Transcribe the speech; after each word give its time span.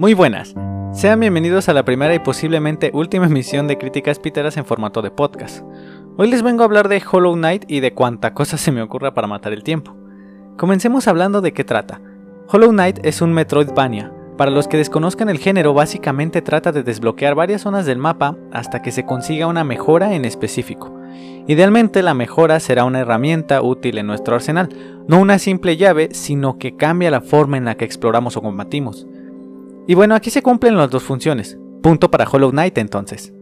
Muy 0.00 0.14
buenas, 0.14 0.54
sean 0.94 1.20
bienvenidos 1.20 1.68
a 1.68 1.74
la 1.74 1.84
primera 1.84 2.14
y 2.14 2.20
posiblemente 2.20 2.90
última 2.94 3.26
emisión 3.26 3.68
de 3.68 3.76
Críticas 3.76 4.18
Piteras 4.18 4.56
en 4.56 4.64
formato 4.64 5.02
de 5.02 5.10
podcast. 5.10 5.62
Hoy 6.16 6.30
les 6.30 6.42
vengo 6.42 6.62
a 6.62 6.64
hablar 6.64 6.88
de 6.88 7.02
Hollow 7.04 7.34
Knight 7.34 7.64
y 7.68 7.80
de 7.80 7.92
cuánta 7.92 8.32
cosa 8.32 8.56
se 8.56 8.72
me 8.72 8.80
ocurra 8.80 9.12
para 9.12 9.26
matar 9.26 9.52
el 9.52 9.62
tiempo. 9.62 9.94
Comencemos 10.56 11.06
hablando 11.06 11.42
de 11.42 11.52
qué 11.52 11.64
trata. 11.64 12.00
Hollow 12.48 12.70
Knight 12.70 13.00
es 13.04 13.20
un 13.20 13.34
Metroidvania. 13.34 14.10
Para 14.38 14.50
los 14.50 14.68
que 14.68 14.78
desconozcan 14.78 15.28
el 15.28 15.36
género, 15.36 15.74
básicamente 15.74 16.40
trata 16.40 16.72
de 16.72 16.82
desbloquear 16.82 17.34
varias 17.34 17.60
zonas 17.60 17.84
del 17.84 17.98
mapa 17.98 18.38
hasta 18.52 18.80
que 18.80 18.92
se 18.92 19.04
consiga 19.04 19.48
una 19.48 19.64
mejora 19.64 20.14
en 20.14 20.24
específico. 20.24 20.98
Idealmente 21.46 22.02
la 22.02 22.14
mejora 22.14 22.58
será 22.58 22.84
una 22.84 23.00
herramienta 23.00 23.60
útil 23.60 23.98
en 23.98 24.06
nuestro 24.06 24.34
arsenal, 24.34 24.70
no 25.06 25.20
una 25.20 25.38
simple 25.38 25.76
llave, 25.76 26.08
sino 26.12 26.56
que 26.56 26.74
cambia 26.74 27.10
la 27.10 27.20
forma 27.20 27.58
en 27.58 27.66
la 27.66 27.74
que 27.74 27.84
exploramos 27.84 28.38
o 28.38 28.40
combatimos. 28.40 29.06
Y 29.86 29.94
bueno, 29.94 30.14
aquí 30.14 30.30
se 30.30 30.42
cumplen 30.42 30.76
las 30.76 30.90
dos 30.90 31.02
funciones. 31.02 31.58
Punto 31.82 32.10
para 32.10 32.28
Hollow 32.28 32.50
Knight 32.50 32.78
entonces. 32.78 33.32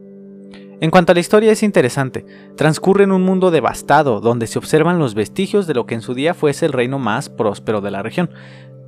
En 0.81 0.91
cuanto 0.91 1.11
a 1.11 1.15
la 1.15 1.21
historia 1.21 1.51
es 1.51 1.65
interesante, 1.65 2.25
transcurre 2.57 3.03
en 3.03 3.11
un 3.11 3.23
mundo 3.23 3.51
devastado 3.51 4.21
donde 4.21 4.47
se 4.47 4.59
observan 4.59 5.01
los 5.01 5.15
vestigios 5.15 5.67
de 5.67 5.75
lo 5.75 5.87
que 5.87 5.97
en 5.97 6.03
su 6.03 6.15
día 6.15 6.35
fuese 6.35 6.67
el 6.67 6.73
reino 6.73 7.01
más 7.01 7.29
próspero 7.29 7.81
de 7.81 7.91
la 7.91 8.03
región. 8.03 8.31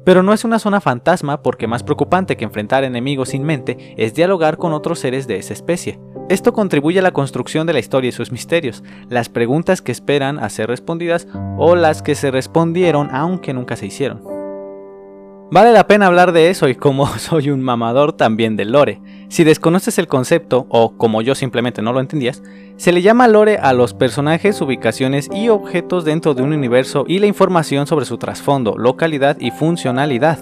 Pero 0.04 0.22
no 0.22 0.32
es 0.32 0.44
una 0.44 0.60
zona 0.60 0.80
fantasma 0.80 1.42
porque 1.42 1.66
más 1.66 1.82
preocupante 1.82 2.36
que 2.36 2.44
enfrentar 2.44 2.84
enemigos 2.84 3.30
sin 3.30 3.42
mente 3.42 3.94
es 3.96 4.14
dialogar 4.14 4.56
con 4.56 4.72
otros 4.72 5.00
seres 5.00 5.26
de 5.26 5.36
esa 5.36 5.52
especie. 5.52 5.98
Esto 6.28 6.52
contribuye 6.52 7.00
a 7.00 7.02
la 7.02 7.12
construcción 7.12 7.66
de 7.66 7.72
la 7.72 7.80
historia 7.80 8.08
y 8.10 8.12
sus 8.12 8.30
misterios, 8.30 8.84
las 9.08 9.28
preguntas 9.28 9.82
que 9.82 9.92
esperan 9.92 10.38
a 10.38 10.48
ser 10.48 10.68
respondidas 10.68 11.26
o 11.58 11.74
las 11.74 12.02
que 12.02 12.14
se 12.14 12.30
respondieron 12.30 13.08
aunque 13.12 13.52
nunca 13.52 13.74
se 13.74 13.86
hicieron. 13.86 14.39
Vale 15.52 15.72
la 15.72 15.88
pena 15.88 16.06
hablar 16.06 16.30
de 16.30 16.48
eso 16.48 16.68
y 16.68 16.76
como 16.76 17.06
soy 17.18 17.50
un 17.50 17.60
mamador 17.60 18.12
también 18.12 18.56
del 18.56 18.70
lore. 18.70 19.00
Si 19.28 19.42
desconoces 19.42 19.98
el 19.98 20.06
concepto, 20.06 20.66
o 20.68 20.96
como 20.96 21.22
yo 21.22 21.34
simplemente 21.34 21.82
no 21.82 21.92
lo 21.92 21.98
entendías, 21.98 22.40
se 22.76 22.92
le 22.92 23.02
llama 23.02 23.26
lore 23.26 23.58
a 23.58 23.72
los 23.72 23.92
personajes, 23.92 24.60
ubicaciones 24.60 25.28
y 25.32 25.48
objetos 25.48 26.04
dentro 26.04 26.34
de 26.34 26.42
un 26.42 26.52
universo 26.52 27.04
y 27.08 27.18
la 27.18 27.26
información 27.26 27.88
sobre 27.88 28.04
su 28.04 28.16
trasfondo, 28.16 28.78
localidad 28.78 29.38
y 29.40 29.50
funcionalidad. 29.50 30.38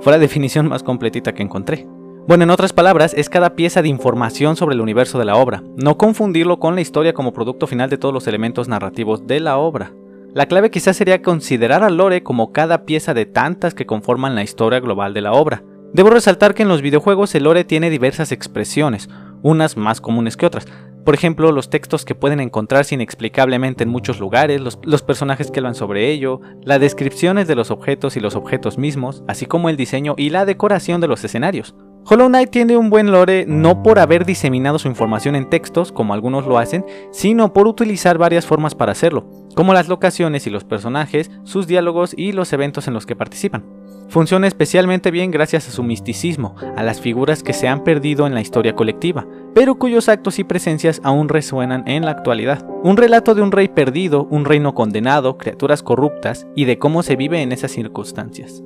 Fue 0.00 0.12
la 0.12 0.18
definición 0.18 0.68
más 0.68 0.82
completita 0.82 1.34
que 1.34 1.44
encontré. 1.44 1.86
Bueno, 2.26 2.42
en 2.42 2.50
otras 2.50 2.72
palabras, 2.72 3.14
es 3.14 3.30
cada 3.30 3.54
pieza 3.54 3.80
de 3.80 3.88
información 3.88 4.56
sobre 4.56 4.74
el 4.74 4.80
universo 4.80 5.20
de 5.20 5.24
la 5.24 5.36
obra, 5.36 5.62
no 5.76 5.96
confundirlo 5.96 6.58
con 6.58 6.74
la 6.74 6.80
historia 6.80 7.14
como 7.14 7.32
producto 7.32 7.68
final 7.68 7.90
de 7.90 7.96
todos 7.96 8.12
los 8.12 8.26
elementos 8.26 8.66
narrativos 8.66 9.26
de 9.26 9.38
la 9.38 9.56
obra. 9.56 9.92
La 10.34 10.46
clave 10.46 10.70
quizás 10.70 10.96
sería 10.96 11.22
considerar 11.22 11.82
al 11.82 11.96
lore 11.96 12.22
como 12.22 12.52
cada 12.52 12.84
pieza 12.84 13.14
de 13.14 13.24
tantas 13.24 13.72
que 13.72 13.86
conforman 13.86 14.34
la 14.34 14.42
historia 14.42 14.78
global 14.78 15.14
de 15.14 15.22
la 15.22 15.32
obra. 15.32 15.62
Debo 15.94 16.10
resaltar 16.10 16.54
que 16.54 16.62
en 16.62 16.68
los 16.68 16.82
videojuegos 16.82 17.34
el 17.34 17.44
lore 17.44 17.64
tiene 17.64 17.88
diversas 17.88 18.30
expresiones, 18.30 19.08
unas 19.42 19.78
más 19.78 20.02
comunes 20.02 20.36
que 20.36 20.44
otras. 20.44 20.66
Por 21.02 21.14
ejemplo, 21.14 21.50
los 21.50 21.70
textos 21.70 22.04
que 22.04 22.14
pueden 22.14 22.40
encontrarse 22.40 22.94
inexplicablemente 22.94 23.84
en 23.84 23.88
muchos 23.88 24.20
lugares, 24.20 24.60
los, 24.60 24.78
los, 24.82 25.02
personajes 25.02 25.50
que 25.50 25.60
hablan 25.60 25.74
sobre 25.74 26.10
ello, 26.10 26.42
las 26.62 26.80
descripciones 26.80 27.48
de 27.48 27.54
los 27.54 27.70
objetos 27.70 28.18
y 28.18 28.20
los 28.20 28.36
objetos 28.36 28.76
mismos, 28.76 29.24
así 29.28 29.46
como 29.46 29.70
el 29.70 29.78
diseño 29.78 30.14
y 30.18 30.28
la 30.28 30.44
decoración 30.44 31.00
de 31.00 31.08
los 31.08 31.24
escenarios. 31.24 31.74
Hollow 32.10 32.28
Knight 32.28 32.48
tiene 32.48 32.76
un 32.78 32.88
buen 32.88 33.10
lore 33.10 33.44
no 33.46 33.82
por 33.82 33.98
haber 33.98 34.24
diseminado 34.24 34.78
su 34.78 34.88
información 34.88 35.36
en 35.36 35.50
textos, 35.50 35.92
como 35.92 36.14
algunos 36.14 36.46
lo 36.46 36.56
hacen, 36.56 36.86
sino 37.12 37.52
por 37.52 37.66
utilizar 37.66 38.16
varias 38.16 38.46
formas 38.46 38.74
para 38.74 38.92
hacerlo, 38.92 39.26
como 39.58 39.74
las 39.74 39.88
locaciones 39.88 40.46
y 40.46 40.50
los 40.50 40.62
personajes, 40.62 41.32
sus 41.42 41.66
diálogos 41.66 42.14
y 42.16 42.30
los 42.30 42.52
eventos 42.52 42.86
en 42.86 42.94
los 42.94 43.06
que 43.06 43.16
participan. 43.16 43.64
Funciona 44.08 44.46
especialmente 44.46 45.10
bien 45.10 45.32
gracias 45.32 45.66
a 45.66 45.72
su 45.72 45.82
misticismo, 45.82 46.54
a 46.76 46.84
las 46.84 47.00
figuras 47.00 47.42
que 47.42 47.52
se 47.52 47.66
han 47.66 47.82
perdido 47.82 48.28
en 48.28 48.34
la 48.34 48.40
historia 48.40 48.76
colectiva, 48.76 49.26
pero 49.56 49.74
cuyos 49.74 50.08
actos 50.08 50.38
y 50.38 50.44
presencias 50.44 51.00
aún 51.02 51.28
resuenan 51.28 51.82
en 51.88 52.04
la 52.04 52.12
actualidad. 52.12 52.64
Un 52.84 52.96
relato 52.96 53.34
de 53.34 53.42
un 53.42 53.50
rey 53.50 53.66
perdido, 53.66 54.28
un 54.30 54.44
reino 54.44 54.76
condenado, 54.76 55.38
criaturas 55.38 55.82
corruptas 55.82 56.46
y 56.54 56.64
de 56.64 56.78
cómo 56.78 57.02
se 57.02 57.16
vive 57.16 57.42
en 57.42 57.50
esas 57.50 57.72
circunstancias. 57.72 58.62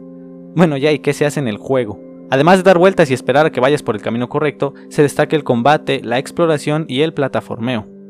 Bueno, 0.55 0.77
ya, 0.77 0.93
¿y 0.93 0.99
qué 0.99 1.15
se 1.15 1.25
hace 1.25 1.41
en 1.41 1.49
el 1.49 1.57
juego? 1.57 1.99
Además 2.31 2.59
de 2.59 2.65
dar 2.65 2.77
vueltas 2.77 3.11
y 3.11 3.15
esperar 3.15 3.47
a 3.47 3.51
que 3.51 3.61
vayas 3.61 3.83
por 3.83 3.95
el 3.95 4.03
camino 4.03 4.29
correcto, 4.29 4.75
se 4.91 5.01
destaca 5.01 5.37
el 5.37 5.43
combate, 5.43 6.03
la 6.05 6.19
exploración 6.19 6.85
y 6.87 7.01
el 7.01 7.15
plataformeo. 7.15 8.02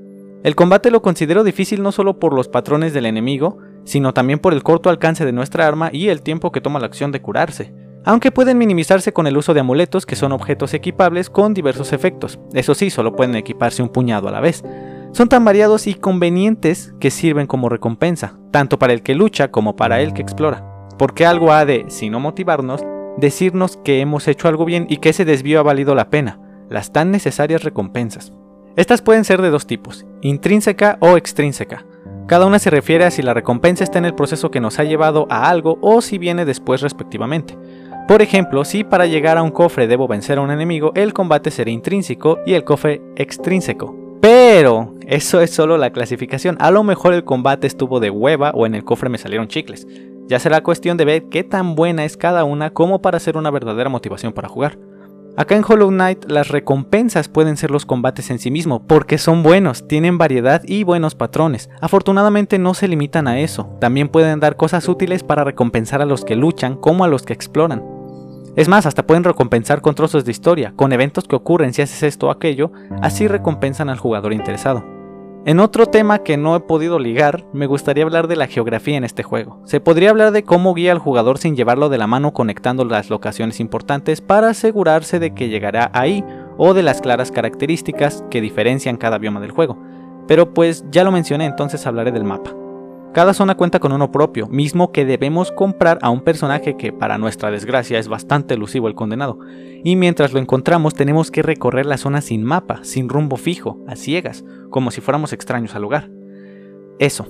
El 0.42 0.56
combate 0.56 0.90
lo 0.90 1.02
considero 1.02 1.44
difícil 1.44 1.82
no 1.82 1.92
solo 1.92 2.18
por 2.18 2.34
los 2.34 2.48
patrones 2.48 2.92
del 2.92 3.06
enemigo, 3.06 3.58
sino 3.84 4.12
también 4.12 4.40
por 4.40 4.52
el 4.52 4.64
corto 4.64 4.90
alcance 4.90 5.24
de 5.24 5.32
nuestra 5.32 5.68
arma 5.68 5.90
y 5.92 6.08
el 6.08 6.22
tiempo 6.22 6.50
que 6.50 6.60
toma 6.60 6.80
la 6.80 6.86
acción 6.86 7.12
de 7.12 7.22
curarse, 7.22 7.72
aunque 8.04 8.32
pueden 8.32 8.58
minimizarse 8.58 9.12
con 9.12 9.28
el 9.28 9.36
uso 9.36 9.54
de 9.54 9.60
amuletos 9.60 10.04
que 10.04 10.16
son 10.16 10.32
objetos 10.32 10.74
equipables 10.74 11.30
con 11.30 11.54
diversos 11.54 11.92
efectos, 11.92 12.40
eso 12.54 12.74
sí, 12.74 12.90
solo 12.90 13.14
pueden 13.14 13.36
equiparse 13.36 13.82
un 13.82 13.90
puñado 13.90 14.26
a 14.26 14.32
la 14.32 14.40
vez. 14.40 14.64
Son 15.12 15.28
tan 15.28 15.44
variados 15.44 15.86
y 15.86 15.94
convenientes 15.94 16.92
que 16.98 17.12
sirven 17.12 17.46
como 17.46 17.68
recompensa, 17.68 18.38
tanto 18.50 18.80
para 18.80 18.94
el 18.94 19.02
que 19.02 19.14
lucha 19.14 19.52
como 19.52 19.76
para 19.76 20.00
el 20.00 20.12
que 20.12 20.22
explora, 20.22 20.88
porque 20.98 21.24
algo 21.24 21.52
ha 21.52 21.64
de, 21.64 21.84
si 21.88 22.10
no 22.10 22.18
motivarnos, 22.18 22.82
decirnos 23.16 23.76
que 23.76 24.00
hemos 24.00 24.26
hecho 24.26 24.48
algo 24.48 24.64
bien 24.64 24.86
y 24.88 24.96
que 24.96 25.10
ese 25.10 25.24
desvío 25.24 25.60
ha 25.60 25.62
valido 25.62 25.94
la 25.94 26.10
pena, 26.10 26.40
las 26.68 26.92
tan 26.92 27.12
necesarias 27.12 27.62
recompensas. 27.62 28.32
Estas 28.74 29.02
pueden 29.02 29.24
ser 29.24 29.42
de 29.42 29.50
dos 29.50 29.66
tipos, 29.66 30.06
intrínseca 30.22 30.96
o 31.00 31.18
extrínseca. 31.18 31.84
Cada 32.26 32.46
una 32.46 32.58
se 32.58 32.70
refiere 32.70 33.04
a 33.04 33.10
si 33.10 33.20
la 33.20 33.34
recompensa 33.34 33.84
está 33.84 33.98
en 33.98 34.06
el 34.06 34.14
proceso 34.14 34.50
que 34.50 34.60
nos 34.60 34.78
ha 34.78 34.84
llevado 34.84 35.26
a 35.28 35.50
algo 35.50 35.78
o 35.82 36.00
si 36.00 36.16
viene 36.16 36.46
después 36.46 36.80
respectivamente. 36.80 37.58
Por 38.08 38.22
ejemplo, 38.22 38.64
si 38.64 38.82
para 38.82 39.06
llegar 39.06 39.36
a 39.36 39.42
un 39.42 39.50
cofre 39.50 39.86
debo 39.86 40.08
vencer 40.08 40.38
a 40.38 40.40
un 40.40 40.50
enemigo, 40.50 40.92
el 40.94 41.12
combate 41.12 41.50
será 41.50 41.70
intrínseco 41.70 42.38
y 42.46 42.54
el 42.54 42.64
cofre 42.64 43.02
extrínseco. 43.16 43.94
Pero 44.22 44.94
eso 45.06 45.42
es 45.42 45.50
solo 45.50 45.76
la 45.76 45.90
clasificación. 45.90 46.56
A 46.58 46.70
lo 46.70 46.82
mejor 46.82 47.12
el 47.12 47.24
combate 47.24 47.66
estuvo 47.66 48.00
de 48.00 48.08
hueva 48.08 48.52
o 48.54 48.64
en 48.64 48.74
el 48.74 48.84
cofre 48.84 49.10
me 49.10 49.18
salieron 49.18 49.48
chicles. 49.48 49.86
Ya 50.28 50.38
será 50.38 50.62
cuestión 50.62 50.96
de 50.96 51.04
ver 51.04 51.24
qué 51.24 51.44
tan 51.44 51.74
buena 51.74 52.04
es 52.04 52.16
cada 52.16 52.44
una 52.44 52.70
como 52.70 53.02
para 53.02 53.20
ser 53.20 53.36
una 53.36 53.50
verdadera 53.50 53.90
motivación 53.90 54.32
para 54.32 54.48
jugar. 54.48 54.78
Acá 55.34 55.56
en 55.56 55.64
Hollow 55.66 55.88
Knight 55.88 56.30
las 56.30 56.48
recompensas 56.48 57.28
pueden 57.28 57.56
ser 57.56 57.70
los 57.70 57.86
combates 57.86 58.30
en 58.30 58.38
sí 58.38 58.50
mismos, 58.50 58.82
porque 58.86 59.16
son 59.16 59.42
buenos, 59.42 59.88
tienen 59.88 60.18
variedad 60.18 60.62
y 60.66 60.84
buenos 60.84 61.14
patrones. 61.14 61.70
Afortunadamente 61.80 62.58
no 62.58 62.74
se 62.74 62.86
limitan 62.86 63.26
a 63.26 63.40
eso, 63.40 63.74
también 63.80 64.10
pueden 64.10 64.40
dar 64.40 64.56
cosas 64.56 64.86
útiles 64.90 65.22
para 65.22 65.44
recompensar 65.44 66.02
a 66.02 66.06
los 66.06 66.26
que 66.26 66.36
luchan 66.36 66.76
como 66.76 67.04
a 67.04 67.08
los 67.08 67.22
que 67.22 67.32
exploran. 67.32 67.82
Es 68.56 68.68
más, 68.68 68.84
hasta 68.84 69.06
pueden 69.06 69.24
recompensar 69.24 69.80
con 69.80 69.94
trozos 69.94 70.26
de 70.26 70.32
historia, 70.32 70.74
con 70.76 70.92
eventos 70.92 71.26
que 71.26 71.36
ocurren 71.36 71.72
si 71.72 71.80
haces 71.80 72.02
esto 72.02 72.26
o 72.26 72.30
aquello, 72.30 72.70
así 73.00 73.26
recompensan 73.26 73.88
al 73.88 73.98
jugador 73.98 74.34
interesado. 74.34 75.01
En 75.44 75.58
otro 75.58 75.86
tema 75.86 76.20
que 76.20 76.36
no 76.36 76.54
he 76.54 76.60
podido 76.60 77.00
ligar, 77.00 77.44
me 77.52 77.66
gustaría 77.66 78.04
hablar 78.04 78.28
de 78.28 78.36
la 78.36 78.46
geografía 78.46 78.96
en 78.96 79.02
este 79.02 79.24
juego. 79.24 79.58
Se 79.64 79.80
podría 79.80 80.10
hablar 80.10 80.30
de 80.30 80.44
cómo 80.44 80.72
guía 80.72 80.92
al 80.92 81.00
jugador 81.00 81.38
sin 81.38 81.56
llevarlo 81.56 81.88
de 81.88 81.98
la 81.98 82.06
mano 82.06 82.32
conectando 82.32 82.84
las 82.84 83.10
locaciones 83.10 83.58
importantes 83.58 84.20
para 84.20 84.50
asegurarse 84.50 85.18
de 85.18 85.34
que 85.34 85.48
llegará 85.48 85.90
ahí 85.94 86.24
o 86.58 86.74
de 86.74 86.84
las 86.84 87.00
claras 87.00 87.32
características 87.32 88.22
que 88.30 88.40
diferencian 88.40 88.96
cada 88.96 89.18
bioma 89.18 89.40
del 89.40 89.50
juego. 89.50 89.76
Pero 90.28 90.54
pues 90.54 90.84
ya 90.92 91.02
lo 91.02 91.10
mencioné, 91.10 91.46
entonces 91.46 91.88
hablaré 91.88 92.12
del 92.12 92.22
mapa. 92.22 92.61
Cada 93.12 93.34
zona 93.34 93.56
cuenta 93.56 93.78
con 93.78 93.92
uno 93.92 94.10
propio, 94.10 94.48
mismo 94.48 94.90
que 94.90 95.04
debemos 95.04 95.52
comprar 95.52 95.98
a 96.00 96.08
un 96.08 96.22
personaje 96.22 96.78
que 96.78 96.94
para 96.94 97.18
nuestra 97.18 97.50
desgracia 97.50 97.98
es 97.98 98.08
bastante 98.08 98.54
elusivo 98.54 98.88
el 98.88 98.94
condenado, 98.94 99.38
y 99.84 99.96
mientras 99.96 100.32
lo 100.32 100.40
encontramos 100.40 100.94
tenemos 100.94 101.30
que 101.30 101.42
recorrer 101.42 101.84
la 101.84 101.98
zona 101.98 102.22
sin 102.22 102.42
mapa, 102.42 102.80
sin 102.84 103.10
rumbo 103.10 103.36
fijo, 103.36 103.78
a 103.86 103.96
ciegas, 103.96 104.44
como 104.70 104.90
si 104.90 105.02
fuéramos 105.02 105.34
extraños 105.34 105.74
al 105.74 105.82
lugar. 105.82 106.08
Eso, 106.98 107.26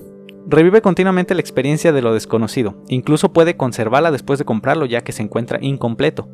revive 0.47 0.81
continuamente 0.81 1.33
la 1.33 1.41
experiencia 1.41 1.91
de 1.91 2.01
lo 2.01 2.13
desconocido, 2.13 2.75
incluso 2.87 3.33
puede 3.33 3.57
conservarla 3.57 4.11
después 4.11 4.39
de 4.39 4.45
comprarlo 4.45 4.85
ya 4.85 5.01
que 5.01 5.11
se 5.11 5.23
encuentra 5.23 5.59
incompleto. 5.61 6.29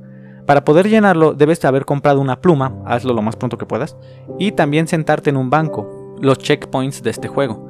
Para 0.46 0.64
poder 0.64 0.90
llenarlo 0.90 1.34
debes 1.34 1.66
haber 1.66 1.86
comprado 1.86 2.22
una 2.22 2.40
pluma, 2.40 2.84
hazlo 2.86 3.16
lo 3.16 3.24
más 3.24 3.36
pronto 3.36 3.58
que 3.58 3.66
puedas, 3.66 3.98
y 4.38 4.52
también 4.52 4.88
sentarte 4.88 5.32
en 5.32 5.38
un 5.38 5.50
banco, 5.50 6.16
los 6.22 6.38
checkpoints 6.38 7.02
de 7.02 7.10
este 7.10 7.28
juego. 7.28 7.69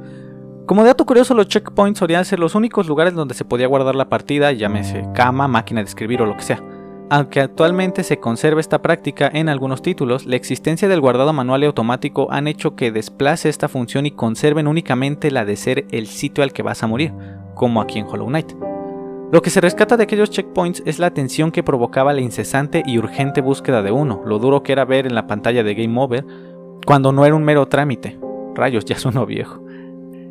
Como 0.69 0.83
dato 0.83 1.03
curioso, 1.03 1.33
los 1.33 1.47
checkpoints 1.47 1.97
solían 1.97 2.25
ser 2.25 2.39
los 2.39 2.53
únicos 2.53 2.87
lugares 2.87 3.15
donde 3.15 3.33
se 3.33 3.43
podía 3.43 3.65
guardar 3.65 3.95
la 3.95 4.07
partida, 4.07 4.51
llámese 4.51 5.03
cama, 5.15 5.47
máquina 5.47 5.81
de 5.81 5.87
escribir 5.87 6.21
o 6.21 6.27
lo 6.27 6.37
que 6.37 6.43
sea. 6.43 6.61
Aunque 7.09 7.41
actualmente 7.41 8.03
se 8.03 8.19
conserva 8.19 8.61
esta 8.61 8.79
práctica 8.79 9.31
en 9.33 9.49
algunos 9.49 9.81
títulos, 9.81 10.27
la 10.27 10.35
existencia 10.35 10.87
del 10.87 11.01
guardado 11.01 11.33
manual 11.33 11.63
y 11.63 11.65
automático 11.65 12.27
han 12.29 12.47
hecho 12.47 12.75
que 12.75 12.91
desplace 12.91 13.49
esta 13.49 13.67
función 13.67 14.05
y 14.05 14.11
conserven 14.11 14.67
únicamente 14.67 15.31
la 15.31 15.43
de 15.43 15.55
ser 15.55 15.87
el 15.89 16.05
sitio 16.05 16.43
al 16.43 16.53
que 16.53 16.61
vas 16.61 16.83
a 16.83 16.87
morir, 16.87 17.13
como 17.55 17.81
aquí 17.81 17.97
en 17.97 18.05
Hollow 18.05 18.27
Knight. 18.27 18.53
Lo 19.31 19.41
que 19.41 19.49
se 19.49 19.61
rescata 19.61 19.97
de 19.97 20.03
aquellos 20.03 20.29
checkpoints 20.29 20.83
es 20.85 20.99
la 20.99 21.09
tensión 21.09 21.51
que 21.51 21.63
provocaba 21.63 22.13
la 22.13 22.21
incesante 22.21 22.83
y 22.85 22.99
urgente 22.99 23.41
búsqueda 23.41 23.81
de 23.81 23.91
uno, 23.91 24.21
lo 24.23 24.37
duro 24.37 24.61
que 24.61 24.73
era 24.73 24.85
ver 24.85 25.07
en 25.07 25.15
la 25.15 25.25
pantalla 25.25 25.63
de 25.63 25.73
Game 25.73 25.99
Over 25.99 26.27
cuando 26.85 27.11
no 27.11 27.25
era 27.25 27.33
un 27.33 27.43
mero 27.43 27.65
trámite. 27.65 28.19
Rayos, 28.53 28.85
ya 28.85 28.99
sueno 28.99 29.25
viejo. 29.25 29.63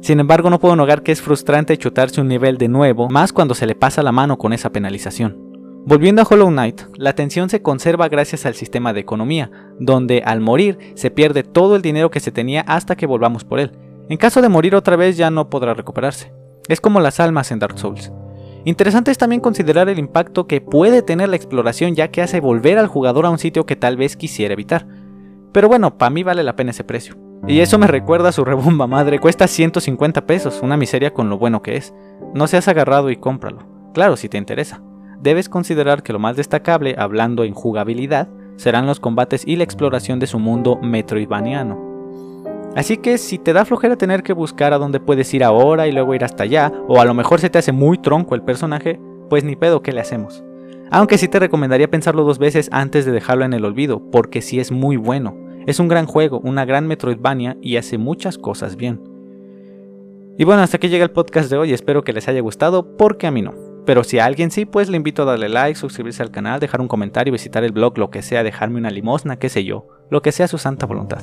Sin 0.01 0.21
embargo, 0.21 0.49
no 0.49 0.61
puedo 0.61 0.77
negar 0.77 1.03
que 1.03 1.13
es 1.13 1.21
frustrante 1.21 1.77
chutarse 1.77 2.21
un 2.21 2.29
nivel 2.29 2.57
de 2.57 2.69
nuevo, 2.69 3.09
más 3.09 3.33
cuando 3.33 3.55
se 3.55 3.67
le 3.67 3.75
pasa 3.75 4.03
la 4.03 4.13
mano 4.13 4.39
con 4.39 4.53
esa 4.53 4.71
penalización. 4.71 5.49
Volviendo 5.85 6.23
a 6.23 6.27
Hollow 6.29 6.49
Knight, 6.49 6.83
la 6.97 7.15
tensión 7.15 7.49
se 7.49 7.63
conserva 7.63 8.09
gracias 8.09 8.47
al 8.47 8.55
sistema 8.55 8.93
de 8.93 9.01
economía, 9.01 9.51
donde 9.81 10.23
al 10.25 10.41
morir 10.41 10.79
se 10.95 11.11
pierde 11.11 11.43
todo 11.43 11.77
el 11.77 11.83
dinero 11.83 12.11
que 12.11 12.21
se 12.21 12.31
tenía 12.31 12.61
hasta 12.63 12.95
que 12.95 13.07
volvamos 13.07 13.45
por 13.45 13.59
él. 13.59 13.73
En 14.09 14.19
caso 14.19 14.43
de 14.43 14.49
morir 14.49 14.75
otra 14.75 14.97
vez 14.97 15.17
ya 15.17 15.31
no 15.31 15.49
podrá 15.51 15.75
recuperarse. 15.75 16.33
Es 16.69 16.81
como 16.81 17.01
las 17.01 17.21
almas 17.21 17.51
en 17.51 17.59
Dark 17.59 17.79
Souls. 17.79 18.13
Interesante 18.65 19.11
es 19.11 19.19
también 19.19 19.41
considerar 19.41 19.89
el 19.89 19.99
impacto 19.99 20.47
que 20.47 20.61
puede 20.61 21.03
tener 21.03 21.29
la 21.31 21.37
exploración 21.37 21.95
ya 21.95 22.09
que 22.09 22.21
hace 22.21 22.41
volver 22.41 22.77
al 22.77 22.87
jugador 22.87 23.25
a 23.25 23.31
un 23.31 23.39
sitio 23.39 23.65
que 23.65 23.77
tal 23.77 23.97
vez 23.97 24.17
quisiera 24.17 24.53
evitar. 24.53 24.87
Pero 25.53 25.69
bueno, 25.69 25.97
para 25.97 26.11
mí 26.11 26.23
vale 26.23 26.43
la 26.43 26.57
pena 26.57 26.73
ese 26.73 26.85
precio. 26.85 27.17
Y 27.47 27.61
eso 27.61 27.79
me 27.79 27.87
recuerda 27.87 28.31
a 28.31 28.33
su 28.33 28.45
rebomba 28.45 28.87
madre, 28.87 29.19
cuesta 29.19 29.47
150 29.47 30.27
pesos, 30.27 30.61
una 30.63 30.77
miseria 30.77 31.15
con 31.15 31.31
lo 31.31 31.39
bueno 31.39 31.63
que 31.63 31.77
es. 31.77 31.95
No 32.35 32.47
seas 32.47 32.69
agarrado 32.69 33.11
y 33.11 33.17
cómpralo. 33.17 33.61
Claro, 33.95 34.17
si 34.17 34.29
te 34.29 34.39
interesa. 34.39 34.83
Debes 35.21 35.49
considerar 35.49 36.03
que 36.03 36.13
lo 36.13 36.19
más 36.19 36.37
destacable, 36.37 36.95
hablando 36.99 37.45
en 37.45 37.55
jugabilidad, 37.55 38.29
serán 38.57 38.87
los 38.87 39.01
combates 39.01 39.47
y 39.47 39.57
la 39.57 39.65
exploración 39.65 40.19
de 40.19 40.27
su 40.27 40.39
mundo 40.39 40.79
metroidvaniano. 40.83 41.89
Así 42.77 42.99
que 42.99 43.19
si 43.19 43.39
te 43.39 43.53
da 43.53 43.65
flojera 43.65 43.97
tener 43.97 44.23
que 44.23 44.33
buscar 44.33 44.73
a 44.73 44.79
dónde 44.79 45.01
puedes 45.01 45.33
ir 45.35 45.43
ahora 45.43 45.89
y 45.89 45.93
luego 45.93 46.15
ir 46.15 46.25
hasta 46.25 46.45
allá, 46.45 46.73
o 46.87 47.01
a 47.01 47.05
lo 47.05 47.15
mejor 47.15 47.41
se 47.41 47.51
te 47.51 47.59
hace 47.59 47.73
muy 47.73 47.99
tronco 47.99 48.35
el 48.35 48.43
personaje, 48.43 49.01
pues 49.29 49.43
ni 49.43 49.57
pedo, 49.57 49.83
¿qué 49.83 49.93
le 49.93 50.01
hacemos? 50.01 50.45
Aunque 50.91 51.19
sí 51.19 51.29
te 51.29 51.39
recomendaría 51.39 51.91
pensarlo 51.91 52.25
dos 52.25 52.39
veces 52.39 52.69
antes 52.73 53.05
de 53.05 53.13
dejarlo 53.13 53.45
en 53.45 53.53
el 53.53 53.65
olvido, 53.65 54.01
porque 54.11 54.43
sí 54.43 54.61
es 54.61 54.71
muy 54.71 54.97
bueno. 54.97 55.48
Es 55.67 55.81
un 55.81 55.89
gran 55.89 56.07
juego, 56.07 56.41
una 56.41 56.65
gran 56.65 56.87
Metroidvania 56.87 57.57
y 57.61 57.77
hace 57.77 57.99
muchas 57.99 58.39
cosas 58.39 58.77
bien. 58.77 59.01
Y 60.39 60.45
bueno, 60.45 60.63
hasta 60.63 60.77
aquí 60.77 60.89
llega 60.89 61.05
el 61.05 61.11
podcast 61.11 61.51
de 61.51 61.57
hoy, 61.57 61.73
espero 61.73 62.05
que 62.05 62.13
les 62.13 62.29
haya 62.29 62.41
gustado, 62.41 62.97
porque 62.97 63.27
a 63.27 63.31
mí 63.31 63.43
no. 63.43 63.55
Pero 63.85 64.05
si 64.05 64.19
a 64.19 64.25
alguien 64.25 64.51
sí, 64.51 64.67
pues 64.67 64.89
le 64.89 64.97
invito 64.97 65.23
a 65.23 65.25
darle 65.25 65.49
like, 65.49 65.79
suscribirse 65.79 66.23
al 66.23 66.31
canal, 66.31 66.61
dejar 66.61 66.81
un 66.81 66.89
comentario, 66.89 67.33
visitar 67.33 67.65
el 67.65 67.73
blog, 67.73 67.99
lo 67.99 68.11
que 68.11 68.23
sea, 68.23 68.43
dejarme 68.43 68.79
una 68.79 68.91
limosna, 68.91 69.39
qué 69.39 69.49
sé 69.49 69.65
yo, 69.65 69.89
lo 70.11 70.23
que 70.23 70.31
sea 70.31 70.47
su 70.47 70.59
santa 70.59 70.87
voluntad. 70.87 71.23